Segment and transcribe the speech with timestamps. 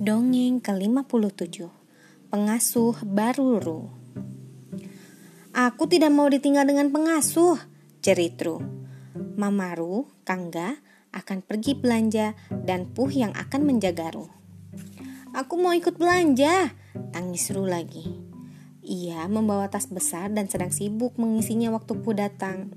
[0.00, 1.68] Dongeng ke-57
[2.32, 3.92] Pengasuh baru Ru
[5.52, 7.60] Aku tidak mau ditinggal dengan pengasuh,
[8.00, 8.64] jerit Ru.
[9.36, 10.80] Mama Ru, Kangga,
[11.12, 14.24] akan pergi belanja dan Puh yang akan menjaga Ru.
[15.36, 16.72] Aku mau ikut belanja,
[17.12, 18.08] tangis Ru lagi.
[18.80, 22.72] Ia membawa tas besar dan sedang sibuk mengisinya waktu Puh datang.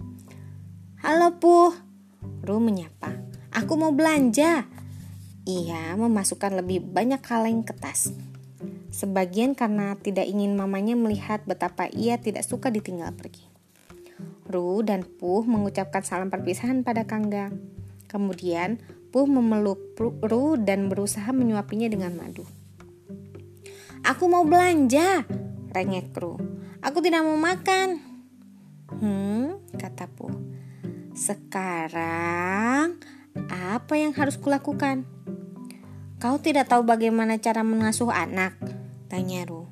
[1.00, 1.72] Halo Puh,
[2.44, 3.16] Ru menyapa.
[3.56, 4.68] Aku mau belanja,
[5.44, 8.12] ia memasukkan lebih banyak kaleng ke tas.
[8.94, 13.50] Sebagian karena tidak ingin mamanya melihat betapa ia tidak suka ditinggal pergi.
[14.48, 17.52] Ru dan Puh mengucapkan salam perpisahan pada Kangga.
[18.08, 18.80] Kemudian
[19.10, 22.46] Puh memeluk Ru dan berusaha menyuapinya dengan madu.
[24.04, 25.24] Aku mau belanja,
[25.74, 26.36] rengek Ru.
[26.84, 28.04] Aku tidak mau makan.
[29.00, 30.36] Hmm, kata Puh.
[31.18, 33.00] Sekarang
[33.50, 35.06] apa yang harus kulakukan?
[36.24, 38.56] Kau tidak tahu bagaimana cara mengasuh anak?
[39.12, 39.68] Tanya Ru.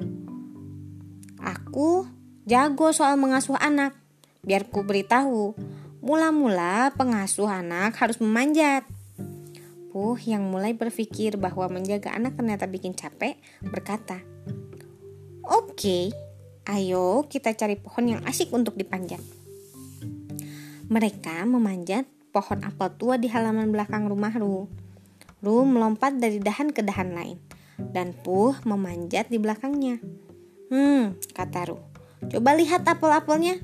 [1.42, 2.06] Aku
[2.44, 3.96] jago soal mengasuh anak.
[4.44, 5.56] Biar ku beritahu.
[6.02, 8.84] Mula-mula pengasuh anak harus memanjat.
[9.92, 14.24] Puh yang mulai berpikir bahwa menjaga anak ternyata bikin capek berkata,
[15.46, 16.16] Oke,
[16.68, 19.20] ayo kita cari pohon yang asik untuk dipanjat.
[20.92, 24.72] Mereka memanjat pohon apel tua di halaman belakang rumah Ru.
[25.44, 27.38] Ru melompat dari dahan ke dahan lain,
[27.92, 30.00] dan Puh memanjat di belakangnya.
[30.72, 31.78] Hmm, kata Ru.
[32.32, 33.60] Coba lihat apel-apelnya.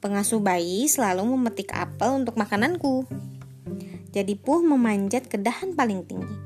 [0.00, 3.04] Pengasuh bayi selalu memetik apel untuk makananku.
[4.10, 6.36] Jadi Puh memanjat ke dahan paling tinggi.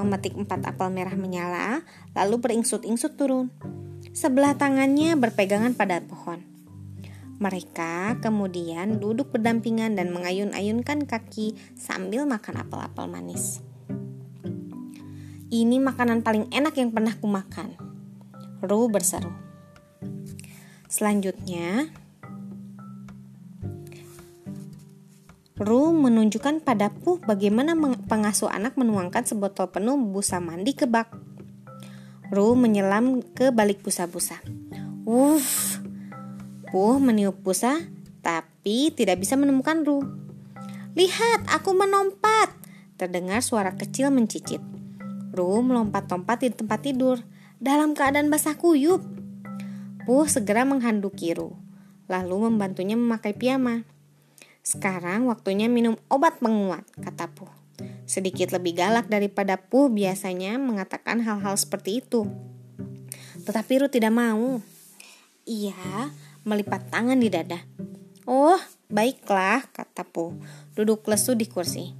[0.00, 1.84] Memetik empat apel merah menyala,
[2.16, 3.52] lalu beringsut-ingsut turun.
[4.16, 6.49] Sebelah tangannya berpegangan pada pohon.
[7.40, 13.64] Mereka kemudian duduk berdampingan dan mengayun-ayunkan kaki sambil makan apel-apel manis.
[15.48, 17.80] Ini makanan paling enak yang pernah kumakan.
[18.60, 19.32] Ru berseru.
[20.84, 21.88] Selanjutnya,
[25.56, 27.72] Ru menunjukkan pada Puh bagaimana
[28.04, 31.08] pengasuh anak menuangkan sebotol penuh busa mandi ke bak.
[32.28, 34.44] Ru menyelam ke balik busa-busa.
[35.08, 35.79] Wuff.
[36.70, 37.82] Puh meniup busa,
[38.22, 40.06] tapi tidak bisa menemukan Ru.
[40.94, 42.54] Lihat, aku menompat.
[42.94, 44.62] Terdengar suara kecil mencicit.
[45.34, 47.18] Ru melompat-lompat di tempat tidur
[47.58, 49.02] dalam keadaan basah kuyup.
[50.06, 51.58] Puh segera menghanduki Ru,
[52.06, 53.82] lalu membantunya memakai piyama.
[54.62, 57.50] Sekarang waktunya minum obat penguat, kata Puh.
[58.06, 62.30] Sedikit lebih galak daripada Puh biasanya mengatakan hal-hal seperti itu.
[63.42, 64.62] Tetapi Ru tidak mau.
[65.50, 66.14] Ia
[66.44, 67.60] melipat tangan di dada.
[68.28, 70.36] Oh, baiklah, kata Puh,
[70.76, 71.92] duduk lesu di kursi.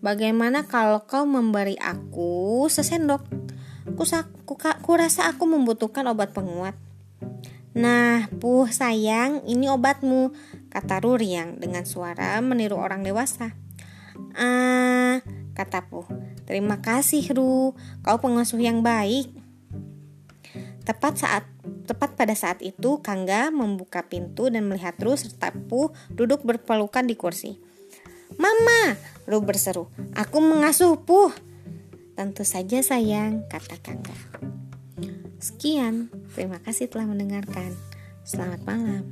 [0.00, 3.26] Bagaimana kalau kau memberi aku sesendok?
[3.96, 6.72] Kuka, kurasa aku membutuhkan obat penguat.
[7.76, 10.34] Nah, puh sayang, ini obatmu,
[10.72, 13.54] kata Ruriang dengan suara meniru orang dewasa.
[14.34, 15.22] Ah,
[15.52, 16.08] kata Puh.
[16.50, 17.78] Terima kasih, Ru.
[18.02, 19.30] Kau pengasuh yang baik.
[20.82, 21.44] Tepat saat
[21.90, 27.18] tepat pada saat itu, Kangga membuka pintu dan melihat Ru serta Puh duduk berpelukan di
[27.18, 27.58] kursi.
[28.38, 28.94] Mama,
[29.26, 31.34] Ru berseru, aku mengasuh Puh.
[32.14, 34.14] Tentu saja sayang, kata Kangga.
[35.42, 37.74] Sekian, terima kasih telah mendengarkan.
[38.22, 39.02] Selamat malam.